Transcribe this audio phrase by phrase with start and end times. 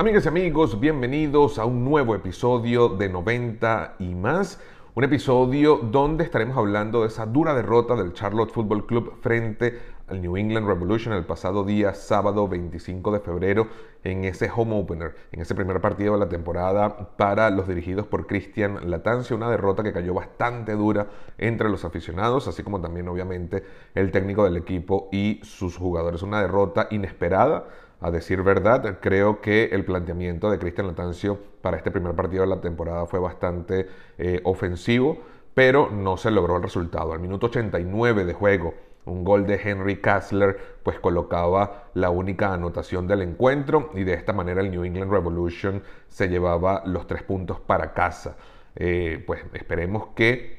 [0.00, 4.60] Amigas y amigos, bienvenidos a un nuevo episodio de 90 y más.
[4.94, 9.76] Un episodio donde estaremos hablando de esa dura derrota del Charlotte Football Club frente
[10.06, 13.66] al New England Revolution el pasado día sábado 25 de febrero
[14.04, 18.28] en ese home opener, en ese primer partido de la temporada para los dirigidos por
[18.28, 21.08] Cristian Latancia, una derrota que cayó bastante dura
[21.38, 23.64] entre los aficionados, así como también obviamente
[23.96, 27.66] el técnico del equipo y sus jugadores, una derrota inesperada
[28.00, 32.48] a decir verdad, creo que el planteamiento de Cristian Latancio para este primer partido de
[32.48, 35.18] la temporada fue bastante eh, ofensivo,
[35.54, 37.12] pero no se logró el resultado.
[37.12, 38.74] Al minuto 89 de juego,
[39.04, 44.32] un gol de Henry Kassler pues colocaba la única anotación del encuentro y de esta
[44.32, 48.36] manera el New England Revolution se llevaba los tres puntos para casa.
[48.76, 50.58] Eh, pues esperemos que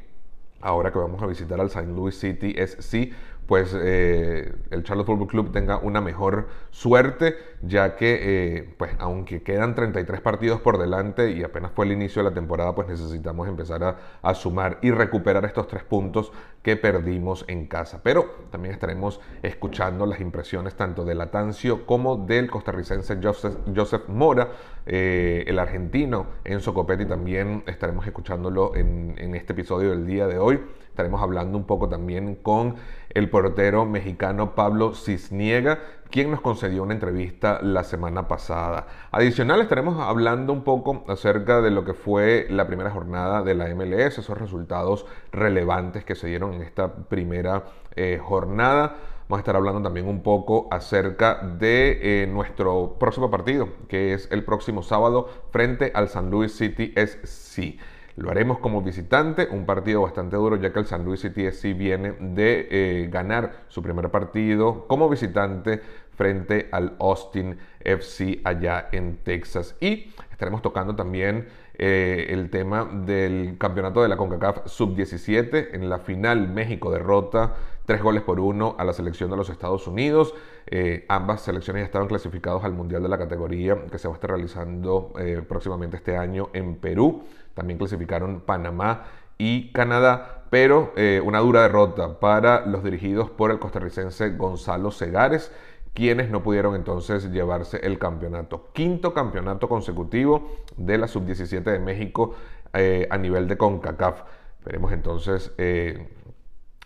[0.62, 1.88] ahora que vamos a visitar al St.
[1.88, 3.13] Louis City SC
[3.49, 9.44] pues eh, el Charlotte Football Club tenga una mejor suerte, ya que eh, pues aunque
[9.44, 13.48] quedan 33 partidos por delante y apenas fue el inicio de la temporada, pues necesitamos
[13.48, 16.32] empezar a, a, sumar y recuperar estos tres puntos
[16.63, 18.02] que perdimos en casa.
[18.04, 24.49] Pero también estaremos escuchando las impresiones tanto de Latancio como del costarricense Joseph, Joseph Mora,
[24.85, 30.37] eh, el argentino Enzo Copetti también estaremos escuchándolo en, en este episodio del día de
[30.40, 30.60] hoy.
[30.90, 32.76] Estaremos hablando un poco también con
[33.12, 38.88] el portero mexicano Pablo Cisniega, quien nos concedió una entrevista la semana pasada.
[39.12, 43.68] Adicional, estaremos hablando un poco acerca de lo que fue la primera jornada de la
[43.76, 47.65] MLS, esos resultados relevantes que se dieron en esta primera
[47.96, 48.96] eh, jornada.
[49.27, 54.27] Vamos a estar hablando también un poco acerca de eh, nuestro próximo partido, que es
[54.32, 57.77] el próximo sábado frente al San Luis City SC.
[58.20, 62.12] Lo haremos como visitante, un partido bastante duro ya que el San Luis City viene
[62.20, 65.79] de eh, ganar su primer partido como visitante
[66.16, 69.78] frente al Austin FC allá en Texas.
[69.79, 75.69] Y estaremos tocando también eh, el tema del campeonato de la CONCACAF Sub-17.
[75.72, 79.88] En la final México derrota tres goles por uno a la selección de los Estados
[79.88, 80.35] Unidos.
[80.68, 84.18] Eh, ambas selecciones ya estaban clasificados al Mundial de la categoría que se va a
[84.18, 85.13] estar realizando
[85.47, 87.24] próximamente este año en Perú.
[87.59, 89.03] También clasificaron Panamá
[89.38, 95.52] y Canadá, pero eh, una dura derrota para los dirigidos por el costarricense Gonzalo Segares,
[95.94, 98.70] quienes no pudieron entonces llevarse el campeonato.
[98.72, 102.34] Quinto campeonato consecutivo de la Sub-17 de México
[102.72, 104.22] eh, a nivel de CONCACAF.
[104.64, 106.08] Veremos entonces eh,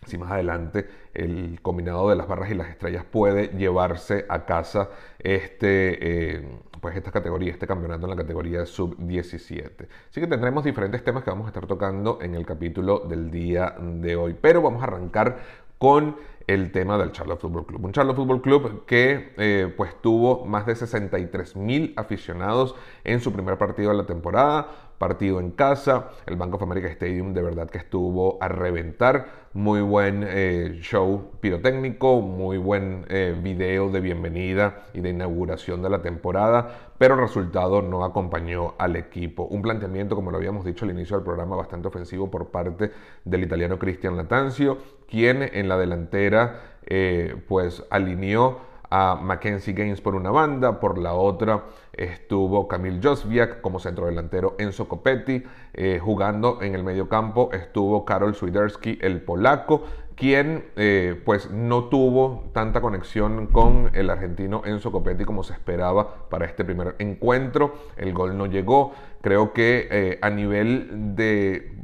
[0.06, 4.90] si más adelante el combinado de las barras y las estrellas puede llevarse a casa
[5.20, 6.46] este
[6.84, 9.88] pues esta categoría, este campeonato en la categoría sub-17.
[10.10, 13.74] Así que tendremos diferentes temas que vamos a estar tocando en el capítulo del día
[13.80, 14.36] de hoy.
[14.40, 15.38] Pero vamos a arrancar
[15.78, 17.86] con el tema del Charlotte Football Club.
[17.86, 22.76] Un Charlotte Football Club que eh, pues tuvo más de 63 mil aficionados
[23.06, 27.34] en su primer partido de la temporada, partido en casa, el Bank of America Stadium
[27.34, 33.90] de verdad que estuvo a reventar, muy buen eh, show pirotécnico, muy buen eh, video
[33.90, 39.44] de bienvenida y de inauguración de la temporada, pero el resultado no acompañó al equipo.
[39.44, 42.92] Un planteamiento, como lo habíamos dicho al inicio del programa, bastante ofensivo por parte
[43.26, 44.78] del italiano Cristian Latanzio,
[45.08, 51.16] quien en la delantera eh, pues alineó a Mackenzie Gaines por una banda, por la
[51.16, 55.44] otra estuvo Kamil Josviak como centro delantero Enzo Copetti,
[55.74, 59.82] eh, jugando en el medio campo estuvo Karol Swiderski, el polaco,
[60.16, 66.30] quien eh, pues no tuvo tanta conexión con el argentino Enzo Copetti como se esperaba
[66.30, 71.80] para este primer encuentro, el gol no llegó, creo que eh, a nivel de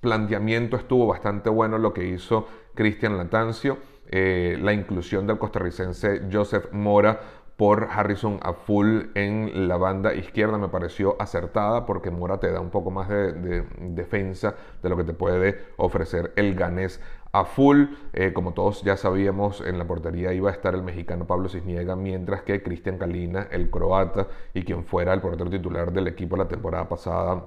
[0.00, 3.78] planteamiento estuvo bastante bueno lo que hizo Cristian Latancio,
[4.10, 7.20] eh, la inclusión del costarricense Joseph Mora
[7.56, 12.60] por Harrison a full en la banda izquierda me pareció acertada porque Mora te da
[12.60, 17.00] un poco más de, defensa de lo que te puede ofrecer el ganés
[17.32, 17.86] a full.
[18.12, 21.96] Eh, como todos ya sabíamos, en la portería iba a estar el mexicano Pablo Cisniega,
[21.96, 26.48] mientras que Cristian Kalina, el croata y quien fuera el portero titular del equipo la
[26.48, 27.42] temporada pasada,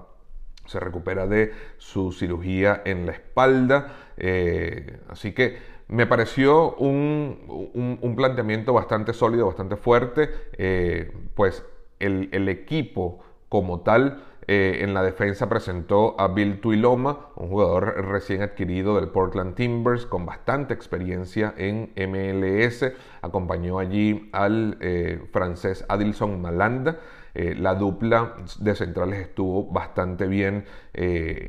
[0.70, 3.96] se recupera de su cirugía en la espalda.
[4.18, 5.58] Eh, así que
[5.88, 11.66] me pareció un, planteamiento bastante sólido, bastante fuerte, eh, pues
[12.00, 13.20] el, equipo
[13.50, 19.10] como tal eh, en la defensa presentó a Bill Tuiloma, un jugador recién adquirido del
[19.10, 22.94] Portland Timbers con bastante experiencia en MLS.
[23.24, 24.78] Acompañó allí al
[25.32, 27.00] francés Adilson Malanda.
[27.34, 31.48] Eh, la dupla de centrales estuvo bastante bien, eh,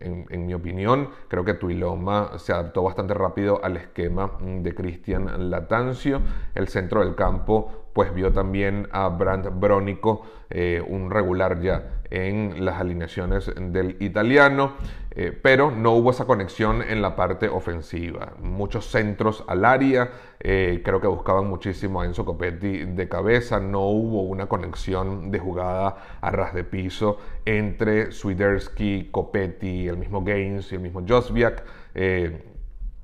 [0.00, 1.10] en, mi opinión.
[1.28, 6.20] Creo que Tuiloma se adaptó bastante rápido al esquema de Cristian Latancio.
[6.54, 12.64] El centro del campo pues vio también a Brandt Brónico, eh, un regular ya en
[12.64, 14.74] las alineaciones del italiano,
[15.10, 18.34] eh, pero no hubo esa conexión en la parte ofensiva.
[18.40, 20.10] Muchos centros al área,
[20.40, 25.38] eh, creo que buscaban muchísimo a Enzo Copetti de cabeza, no hubo una conexión de
[25.38, 31.64] jugada a ras de piso entre Swiderski, Copetti, el mismo Gaines y el mismo Josviak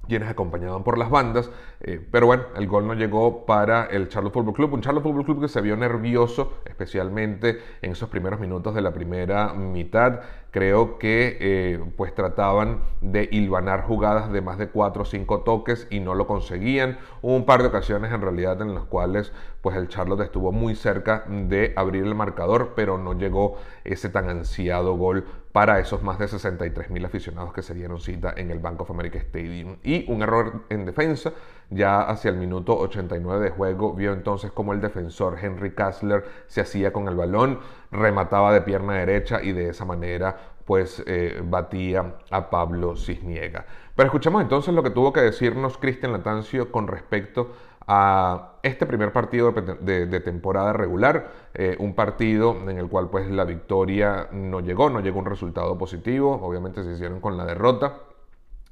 [0.09, 1.51] quienes acompañaban por las bandas.
[1.81, 4.75] Eh, pero bueno, el gol no llegó para el Charlotte Football Club.
[4.75, 8.93] Un Charlotte Football Club que se vio nervioso, especialmente en esos primeros minutos de la
[8.93, 10.21] primera mitad.
[10.51, 15.87] Creo que eh, pues trataban de hilvanar jugadas de más de 4 o 5 toques
[15.91, 16.99] y no lo conseguían.
[17.21, 20.75] Hubo un par de ocasiones en realidad en las cuales pues el Charlotte estuvo muy
[20.75, 26.19] cerca de abrir el marcador, pero no llegó ese tan ansiado gol para esos más
[26.19, 29.77] de 63 mil aficionados que se dieron cita en el Bank of America Stadium.
[29.83, 31.33] Y un error en defensa,
[31.71, 36.61] ya hacia el minuto 89 de juego, vio entonces como el defensor Henry Kassler se
[36.61, 37.61] hacía con el balón,
[37.91, 43.65] remataba de pierna derecha y de esa manera pues eh, batía a Pablo Cisniega.
[43.95, 47.53] Pero escuchemos entonces lo que tuvo que decirnos Cristian Latancio con respecto
[47.87, 53.45] a este primer partido de, temporada regular, eh, un partido en el cual pues la
[53.45, 57.95] victoria no llegó, no llegó un resultado positivo, obviamente se hicieron con la derrota.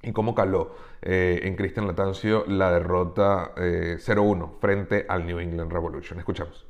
[0.02, 5.72] ¿Y cómo caló eh, en Cristian Latancio la derrota 0-1 eh, frente al New England
[5.72, 6.18] Revolution?
[6.18, 6.64] Escuchamos.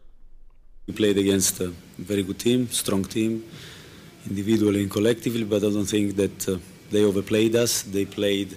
[0.88, 3.42] We played against a very good team, strong team,
[4.28, 6.58] individually and collectively, but I don't think that uh,
[6.90, 7.82] they overplayed us.
[7.82, 8.56] They played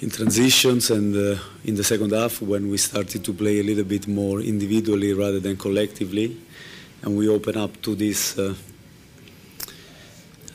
[0.00, 3.84] in transitions and uh, in the second half when we started to play a little
[3.84, 6.36] bit more individually rather than collectively
[7.02, 8.54] and we open up to these uh,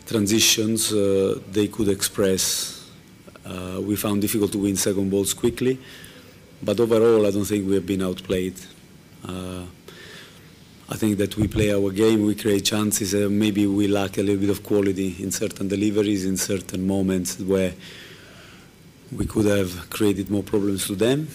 [0.10, 2.44] transitions uh, they could express
[3.46, 5.78] uh, we found difficult to win second balls quickly
[6.62, 8.58] but overall I don't think we have been outplayed
[9.28, 9.64] uh,
[10.92, 14.24] I think that we play our game, we create chances, uh, maybe we lack a
[14.24, 17.74] little bit of quality in certain deliveries, in certain moments where
[19.16, 21.28] we could have created more problems to them.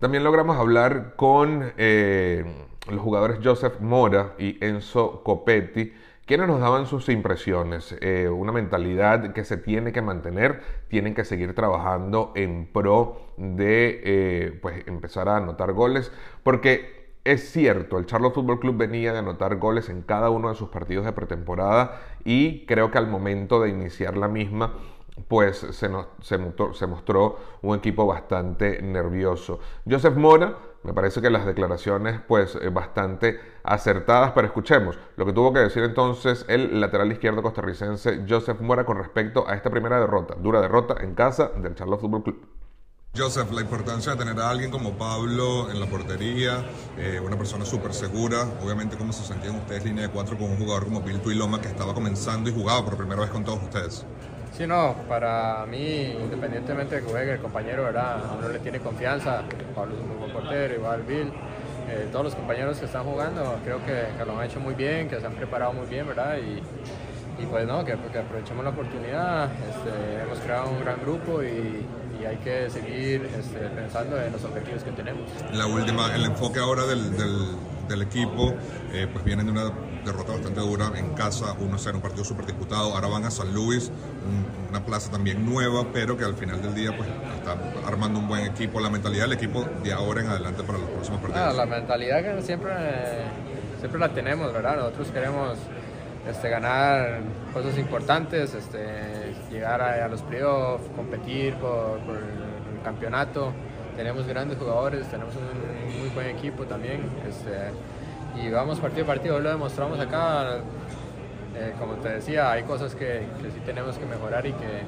[0.00, 2.44] También logramos hablar con eh,
[2.88, 5.92] los jugadores Joseph Mora y Enzo Copetti,
[6.28, 11.24] quienes nos daban sus impresiones, eh, una mentalidad que se tiene que mantener, tienen que
[11.24, 18.04] seguir trabajando en pro de eh, pues empezar a anotar goles, porque es cierto, el
[18.04, 21.98] Charlotte Football Club venía de anotar goles en cada uno de sus partidos de pretemporada
[22.24, 24.74] y creo que al momento de iniciar la misma
[25.26, 25.90] pues se,
[26.20, 29.60] se, mostró, un equipo bastante nervioso.
[29.88, 35.32] Joseph Mora, me parece que las declaraciones pues eh, bastante acertadas, pero escuchemos lo que
[35.32, 40.00] tuvo que decir entonces el lateral izquierdo costarricense Joseph Mora con respecto a esta primera
[40.00, 42.46] derrota, dura derrota en casa del Charlotte Football Club.
[43.16, 46.64] Joseph, la importancia de tener a alguien como Pablo en la portería,
[46.96, 48.46] eh, una persona súper segura.
[48.62, 51.68] Obviamente, ¿cómo se sentían ustedes línea de cuatro con un jugador como Bill Tuiloma que
[51.68, 54.04] estaba comenzando y jugaba por primera vez con todos ustedes?
[54.58, 58.14] Sí, no, para mí, independientemente de que juegue el compañero, ¿verdad?
[58.28, 61.30] A uno le tiene confianza, Pablo es un muy buen portero, igual Bill,
[61.88, 65.20] eh, todos los compañeros que están jugando, creo que, lo han hecho muy bien, que
[65.20, 66.38] se han preparado muy bien, ¿verdad?
[66.38, 71.86] Y, pues no, que, aprovechemos la oportunidad, este, hemos creado un gran grupo y,
[72.28, 75.22] hay que seguir este, pensando en los objetivos que tenemos.
[75.52, 77.16] La última, el enfoque ahora del,
[77.86, 78.54] del, equipo,
[78.92, 79.70] eh, pues viene de una
[80.12, 82.94] derrota bastante dura en casa, 1-0, un partido súper disputado.
[82.94, 83.90] Ahora van a San Luis,
[84.68, 88.44] una plaza también nueva, pero que al final del día pues está armando un buen
[88.44, 88.80] equipo.
[88.80, 91.48] La mentalidad del equipo de ahora en adelante para los próximos partidos.
[91.48, 92.72] Ah, la mentalidad que siempre,
[93.78, 94.76] siempre la tenemos, ¿verdad?
[94.76, 95.58] Nosotros queremos
[96.28, 97.20] este, ganar
[97.52, 103.52] cosas importantes, este, llegar a, los playoffs, competir por, el campeonato.
[103.96, 107.08] Tenemos grandes jugadores, tenemos un muy buen equipo también.
[107.28, 107.72] Este,
[108.36, 110.60] y vamos partido a partido, lo demostramos acá.
[111.56, 114.82] Eh, como te decía, hay cosas que, que, sí tenemos que mejorar y que,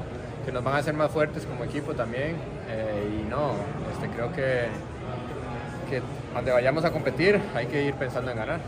[0.44, 2.36] que, nos van a hacer más fuertes como equipo también.
[2.68, 3.52] Eh, y no,
[3.92, 4.68] este, creo que,
[5.88, 6.02] que
[6.34, 8.60] donde vayamos a competir hay que ir pensando en ganar.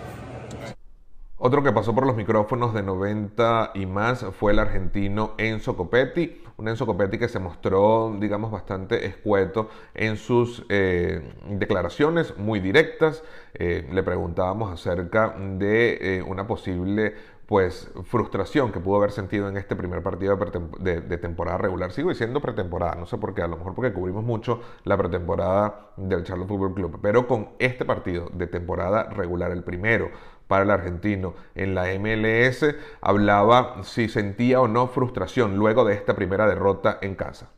[1.44, 6.41] Otro que pasó por los micrófonos de 90 y más fue el argentino Enzo Copetti,
[6.56, 13.22] un Enzo Copetti que se mostró, digamos, bastante escueto en sus eh, declaraciones, muy directas.
[13.54, 17.14] Eh, le preguntábamos acerca de eh, una posible
[17.46, 20.38] pues frustración que pudo haber sentido en este primer partido
[20.78, 21.92] de, de, temporada regular.
[21.92, 25.90] Sigo diciendo pretemporada, no sé por qué, a lo mejor porque cubrimos mucho la pretemporada
[25.98, 30.10] del Charlotte Football Club, pero con este partido de temporada regular, el primero,
[30.52, 36.14] para el argentino en la MLS, hablaba si sentía o no frustración luego de esta
[36.14, 37.48] primera derrota en casa.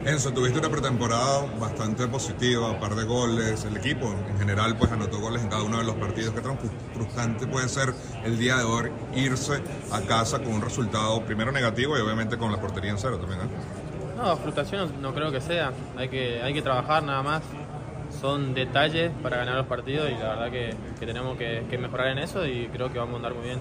[0.00, 4.90] Enzo, tuviste una pretemporada bastante positiva, un par de goles, el equipo en general pues
[4.90, 6.34] anotó goles en cada uno de los partidos.
[6.34, 6.58] ¿Qué tan
[6.92, 11.96] frustrante puede ser el día de hoy irse a casa con un resultado primero negativo
[11.96, 13.42] y obviamente con la portería en cero también?
[13.42, 14.16] ¿eh?
[14.16, 17.42] No, frustración no creo que sea, hay que, hay que trabajar nada más.
[18.10, 22.18] Son detalles para ganar los partidos y la verdad que, tenemos que, que mejorar en
[22.18, 23.60] eso y creo que vamos a andar muy bien.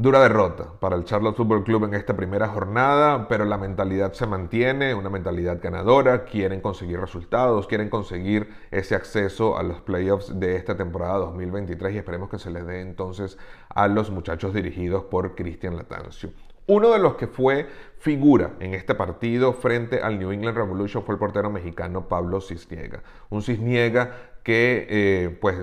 [0.00, 4.28] Dura derrota para el Charlotte Football Club en esta primera jornada, pero la mentalidad se
[4.28, 10.54] mantiene, una mentalidad ganadora, quieren conseguir resultados, quieren conseguir ese acceso a los playoffs de
[10.54, 13.38] esta temporada 2023 y esperemos que se les dé entonces
[13.70, 16.30] a los muchachos dirigidos por Cristian Latancio.
[16.70, 21.14] Uno de los que fue figura en este partido frente al New England Revolution fue
[21.14, 23.02] el portero mexicano Pablo Cisniega.
[23.30, 25.56] Un Cisniega que eh, pues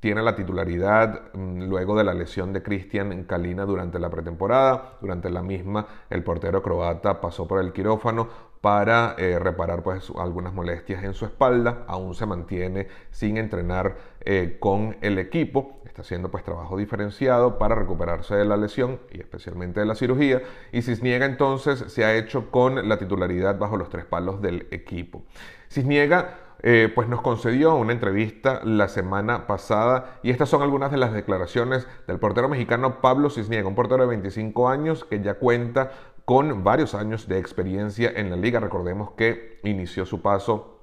[0.00, 4.96] tiene la titularidad mm, luego de la lesión de Cristian Kalina durante la pretemporada.
[5.02, 8.28] Durante la misma, el portero croata pasó por el quirófano
[8.60, 11.84] para eh, reparar pues, algunas molestias en su espalda.
[11.88, 15.77] Aún se mantiene sin entrenar eh, con el equipo.
[15.98, 20.42] Está haciendo pues, trabajo diferenciado para recuperarse de la lesión y especialmente de la cirugía.
[20.70, 25.24] Y Cisniega entonces se ha hecho con la titularidad bajo los tres palos del equipo.
[25.68, 30.98] Cisniega eh, pues nos concedió una entrevista la semana pasada y estas son algunas de
[30.98, 35.90] las declaraciones del portero mexicano Pablo Cisniega, un portero de 25 años que ya cuenta
[36.24, 38.60] con varios años de experiencia en la liga.
[38.60, 40.78] Recordemos que inició su paso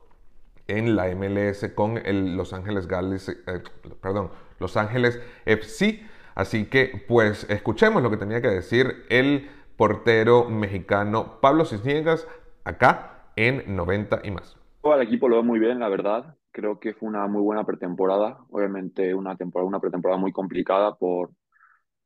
[0.67, 3.63] en la MLS con el Los Ángeles Gales, eh,
[4.01, 6.03] perdón, Los Ángeles FC.
[6.35, 12.27] Así que pues escuchemos lo que tenía que decir el portero mexicano Pablo Cisniegas
[12.63, 14.57] acá en 90 y más.
[14.83, 16.35] Al equipo lo veo muy bien, la verdad.
[16.51, 18.37] Creo que fue una muy buena pretemporada.
[18.49, 21.31] Obviamente una, temporada, una pretemporada muy complicada por,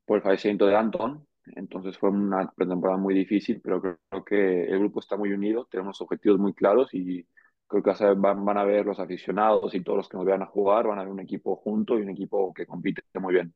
[0.05, 1.25] por el fallecimiento de Anton.
[1.55, 5.99] Entonces fue una pretemporada muy difícil, pero creo, que el grupo está muy unido, tenemos
[6.01, 7.25] objetivos muy claros y
[7.69, 10.47] creo que van, van a ver los aficionados y todos los que nos vean a
[10.47, 13.53] jugar, van a ver un equipo junto y un equipo que compite muy bien.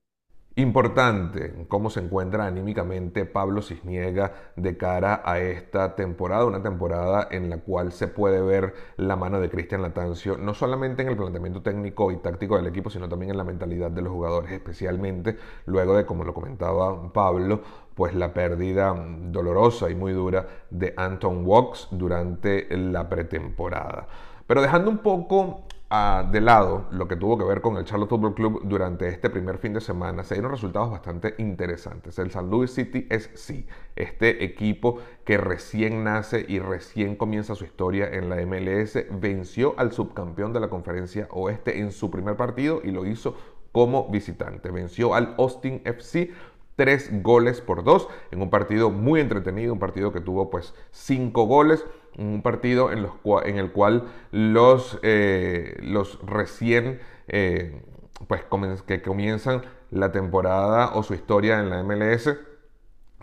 [0.55, 7.49] Importante cómo se encuentra anímicamente Pablo Cisniega de cara a esta temporada, una temporada en
[7.49, 11.63] la cual se puede ver la mano de Cristian Latancio, no solamente en el planteamiento
[11.63, 15.97] técnico y táctico del equipo, sino también en la mentalidad de los jugadores, especialmente luego
[15.97, 17.61] de, como lo comentaba Pablo,
[17.95, 24.07] pues la pérdida dolorosa y muy dura de Anton Walks durante la pretemporada.
[24.45, 28.33] Pero dejando un poco de lado lo que tuvo que ver con el Charlotte Football
[28.33, 32.17] Club durante este primer fin de semana, se dieron resultados bastante interesantes.
[32.17, 37.63] El San Luis City es sí, este equipo que recién nace y recién comienza su
[37.63, 42.81] historia en la MLS, venció al subcampeón de la conferencia oeste en su primer partido
[42.83, 43.35] y lo hizo
[43.71, 44.71] como visitante.
[44.71, 46.31] Venció al Austin FC
[46.75, 51.45] tres goles por dos en un partido muy entretenido, un partido que tuvo pues cinco
[51.45, 51.85] goles,
[52.17, 57.81] un partido en, el cual los, eh, los recién eh,
[58.27, 58.43] pues
[58.85, 62.29] que comienzan la temporada o su historia en la MLS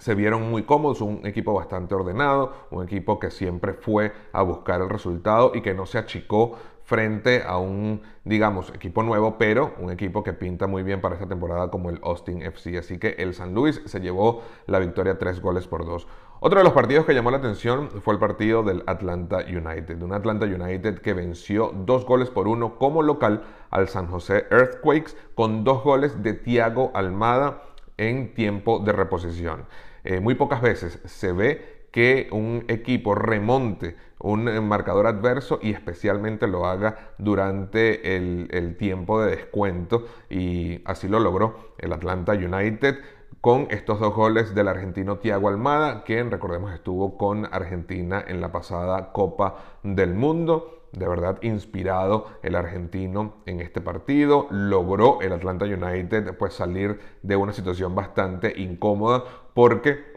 [0.01, 4.81] se vieron muy cómodos, un equipo bastante ordenado, un equipo que siempre fue a buscar
[4.81, 9.93] el resultado y que no se achicó frente a un, digamos, equipo nuevo, pero un
[9.93, 12.79] equipo que pinta muy bien para esta temporada como el Austin FC.
[12.79, 16.09] Así que el San Luis se llevó la victoria tres goles por dos.
[16.43, 20.15] Otro de los partidos que llamó la atención fue el partido del Atlanta United, un
[20.15, 25.65] Atlanta United que venció dos goles por uno como local al San José Earthquakes con
[25.65, 27.63] dos goles de Thiago Almada
[27.99, 29.67] en tiempo de reposición.
[30.03, 35.73] Eh, muy pocas veces se ve que un equipo remonte un eh, marcador adverso y
[35.73, 42.99] especialmente lo haga durante el, tiempo de descuento y así lo logró el Atlanta United
[43.41, 48.53] con estos dos goles del argentino Thiago Almada, quien recordemos estuvo con Argentina en la
[48.53, 50.77] pasada Copa del Mundo.
[50.93, 54.49] De verdad inspirado el argentino en este partido.
[54.51, 59.23] Logró el Atlanta United pues salir de una situación bastante incómoda
[59.55, 60.11] porque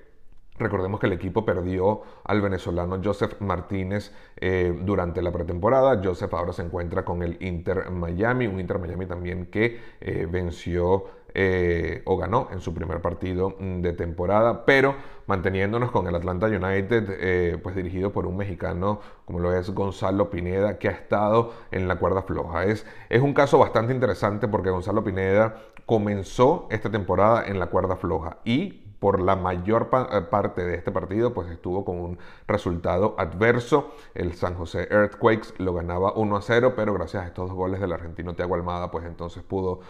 [0.59, 5.99] Recordemos que el equipo perdió al venezolano Joseph Martínez eh, durante la pretemporada.
[6.03, 11.05] Joseph ahora se encuentra con el Inter Miami, un Inter Miami también que eh, venció
[11.33, 14.95] eh, o ganó en su primer partido mm, de temporada, pero
[15.27, 20.77] manteniéndonos con el Atlanta United, pues dirigido por un mexicano como lo es Gonzalo Pineda,
[20.77, 22.65] que ha estado en la cuerda floja.
[22.65, 27.95] Es, es un caso bastante interesante porque Gonzalo Pineda comenzó esta temporada en la cuerda
[27.95, 33.15] floja y por la mayor eh, parte de este partido, pues estuvo con un resultado
[33.17, 33.91] adverso.
[34.15, 37.81] El San José Earthquakes lo ganaba 1 a 0, pero gracias a estos dos goles
[37.81, 39.81] del argentino Thiago Almada, pues entonces pudo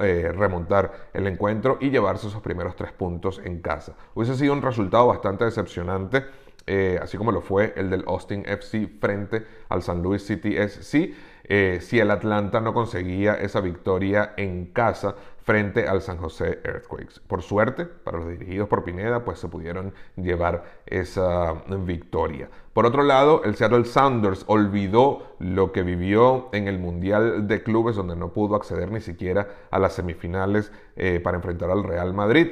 [0.00, 3.94] eh, remontar el encuentro y llevarse esos primeros tres puntos en casa.
[4.14, 6.24] Hubiese sido un resultado bastante decepcionante
[6.66, 11.14] eh, así como lo fue el del Austin FC frente al San Luis City SC,
[11.44, 17.20] eh, si el Atlanta no conseguía esa victoria en casa frente al San José Earthquakes.
[17.26, 22.48] Por suerte, para los dirigidos por Pineda, pues se pudieron llevar esa victoria.
[22.72, 27.96] Por otro lado, el Seattle Sounders olvidó lo que vivió en el Mundial de Clubes,
[27.96, 32.48] donde no pudo acceder ni siquiera a las semifinales eh, para enfrentar al Real Madrid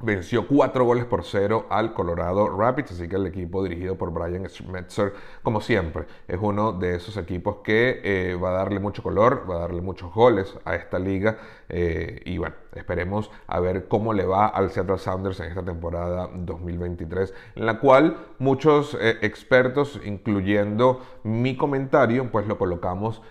[0.00, 4.48] venció cuatro goles por cero al Colorado Rapids, así que el equipo dirigido por Brian
[4.48, 9.46] Schmetzer, como siempre, es uno de esos equipos que eh, va a darle mucho color,
[9.48, 11.38] va a darle muchos goles a esta liga
[11.68, 16.28] eh, y bueno, esperemos a ver cómo le va al Seattle Sounders en esta temporada
[16.34, 23.22] 2023, en la cual muchos eh, expertos, incluyendo mi comentario, pues lo colocamos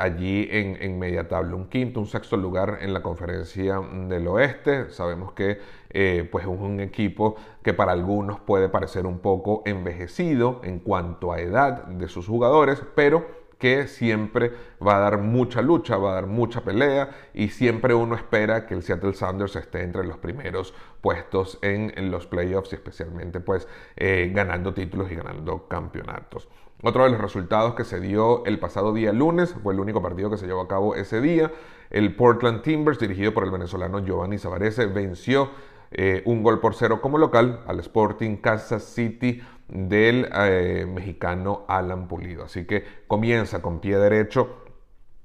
[0.00, 4.90] allí en, en media tabla, un quinto, un sexto lugar en la conferencia del oeste,
[4.90, 5.60] sabemos que
[5.92, 11.32] eh, pues es un equipo que para algunos puede parecer un poco envejecido en cuanto
[11.32, 13.26] a edad de sus jugadores, pero
[13.60, 14.52] que siempre
[14.84, 18.74] va a dar mucha lucha, va a dar mucha pelea y siempre uno espera que
[18.74, 24.32] el Seattle Sounders esté entre los primeros puestos en, los playoffs y especialmente pues eh,
[24.34, 26.48] ganando títulos y ganando campeonatos.
[26.82, 30.30] Otro de los resultados que se dio el pasado día lunes fue el único partido
[30.30, 31.52] que se llevó a cabo ese día.
[31.90, 35.50] El Portland Timbers, dirigido por el venezolano Giovanni Savarese, venció
[35.90, 42.08] eh, un gol por cero como local al Sporting Kansas City del eh, mexicano Alan
[42.08, 42.44] Pulido.
[42.44, 44.64] Así que comienza con pie derecho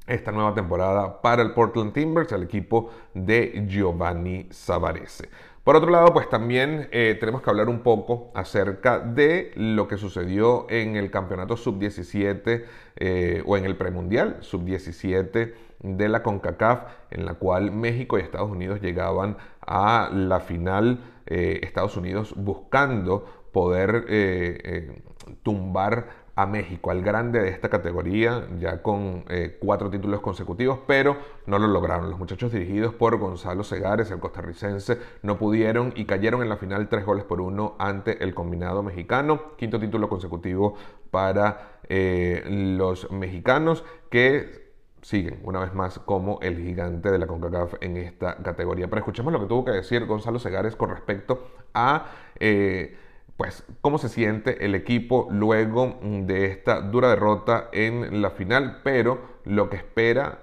[0.07, 5.29] esta nueva temporada para el Portland Timbers, el equipo de Giovanni Savarese.
[5.63, 9.97] Por otro lado, pues también eh, tenemos que hablar un poco acerca de lo que
[9.97, 15.53] sucedió en el campeonato sub-17 o en el premundial sub-17
[15.85, 21.59] de la CONCACAF, en la cual México y Estados Unidos llegaban a la final, eh,
[21.63, 25.01] Estados Unidos buscando poder eh, eh,
[25.41, 29.23] tumbar a México, al grande de esta categoría, ya con
[29.61, 32.09] cuatro títulos consecutivos, pero no lo lograron.
[32.09, 36.89] Los muchachos dirigidos por Gonzalo Segares, el costarricense, no pudieron y cayeron en la final
[36.89, 39.55] tres goles por uno ante el combinado mexicano.
[39.55, 40.75] Quinto título consecutivo
[41.09, 44.65] para los mexicanos que
[45.05, 48.87] siguen una vez más como el gigante de la CONCACAF en esta categoría.
[48.89, 52.07] Pero escuchemos lo que tuvo que decir Gonzalo Segares con respecto a
[52.39, 52.97] eh,
[53.37, 59.19] pues, cómo se siente el equipo luego de esta dura derrota en la final, pero
[59.43, 60.39] lo que espera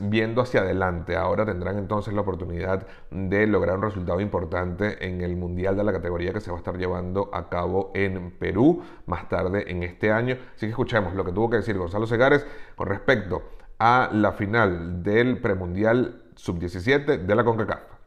[0.00, 1.16] viendo hacia adelante.
[1.16, 5.92] Ahora tendrán entonces la oportunidad de lograr un resultado importante en el Mundial de la
[5.92, 10.10] categoría que se va a estar llevando a cabo en Perú más tarde en este
[10.10, 10.36] año.
[10.54, 13.42] Así que escuchemos lo que tuvo que decir Gonzalo Segares con respecto
[13.78, 17.98] a la final del premundial sub-17 de la CONCACAF.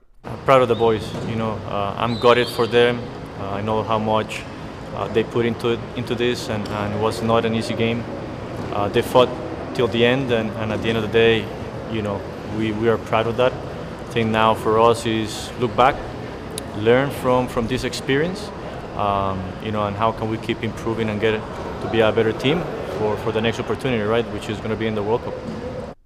[0.45, 2.99] proud of the boys, you know, uh, I'm gutted for them.
[3.41, 4.43] Uh, I know how much
[4.95, 8.03] uh, they put into into this, and, and, it was not an easy game.
[8.71, 9.29] Uh, they fought
[9.73, 11.43] till the end, and, and, at the end of the day,
[11.91, 12.21] you know,
[12.55, 13.51] we, we are proud of that.
[13.51, 15.95] I think now for us is look back,
[16.77, 18.47] learn from from this experience,
[18.95, 21.41] um, you know, and how can we keep improving and get
[21.81, 22.61] to be a better team
[22.99, 25.33] for, for the next opportunity, right, which is going to be in the World Cup.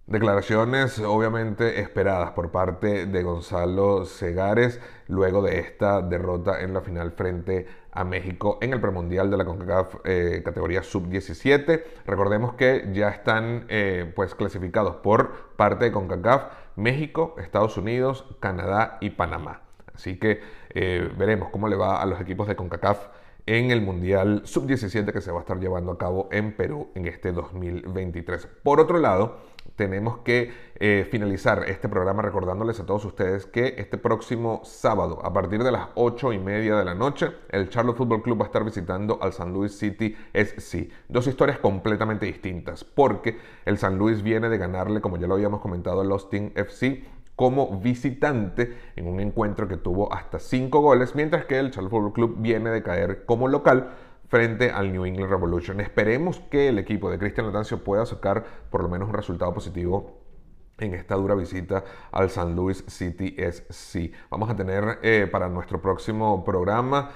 [0.08, 7.14] Declaraciones obviamente esperadas por parte de Gonzalo Segares luego de esta derrota en la final
[7.14, 11.84] frente a México en el premundial de la CONCACAF eh, categoría sub-17.
[12.06, 19.00] Recordemos que ya están eh, pues clasificados por parte de CONCACAF México, Estados Unidos, Canadá
[19.02, 19.62] y Panamá.
[19.96, 20.40] Así que
[20.70, 23.08] eh, veremos cómo le va a los equipos de CONCACAF
[23.46, 27.08] en el Mundial Sub-17 que se va a estar llevando a cabo en Perú en
[27.08, 28.48] este 2023.
[28.64, 29.38] Por otro lado,
[29.76, 35.34] tenemos que eh, finalizar este programa recordándoles a todos ustedes que este próximo sábado, a
[35.34, 38.48] partir de las 8 y media de la noche, el Charlotte Football Club va a
[38.48, 40.90] estar visitando al San Luis City SC.
[41.10, 45.62] Dos historias completamente distintas, porque el San Luis viene de ganarle, como ya lo habíamos
[45.62, 47.04] comentado, al Austin FC
[47.36, 52.14] como visitante en un encuentro que tuvo hasta 5 goles, mientras que el Charlotte Football
[52.14, 53.90] Club viene de caer como local
[54.28, 55.80] frente al New England Revolution.
[55.80, 60.22] Esperemos que el equipo de Cristian Latancio pueda sacar por lo menos un resultado positivo
[60.78, 64.12] en esta dura visita al San Luis City SC.
[64.30, 67.12] Vamos a tener eh, para nuestro próximo programa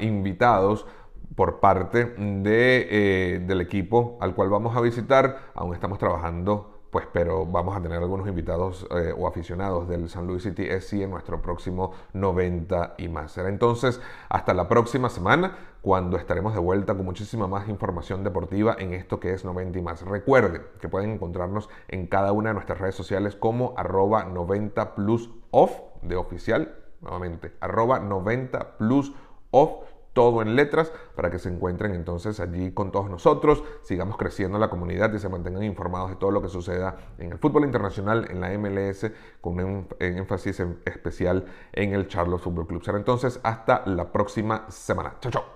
[0.00, 0.86] invitados
[1.34, 5.50] por parte de, eh, del equipo al cual vamos a visitar.
[5.54, 10.28] Aún estamos trabajando pues pero vamos a tener algunos invitados eh, o aficionados del San
[10.28, 13.32] Luis City SC en nuestro próximo 90 y más.
[13.32, 18.76] Será entonces hasta la próxima semana cuando estaremos de vuelta con muchísima más información deportiva
[18.78, 20.02] en esto que es 90 y más.
[20.02, 25.32] Recuerden que pueden encontrarnos en cada una de nuestras redes sociales como arroba 90 plus
[25.50, 29.12] off de oficial, nuevamente, arroba 90 plus
[29.50, 29.82] off
[30.14, 34.70] todo en letras para que se encuentren entonces allí con todos nosotros, sigamos creciendo la
[34.70, 38.40] comunidad y se mantengan informados de todo lo que suceda en el fútbol internacional, en
[38.40, 42.84] la MLS, con un énfasis especial en el Charlotte Football Club.
[42.84, 45.16] Será entonces hasta la próxima semana.
[45.20, 45.53] Chao, chao.